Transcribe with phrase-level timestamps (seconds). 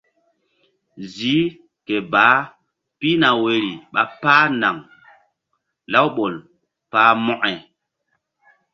[1.13, 1.51] Ziih
[1.85, 2.41] ke baah
[2.99, 4.75] pihna woyri ɓa páh naŋ
[5.91, 6.33] lawɓol
[6.91, 7.51] pah mokȩ.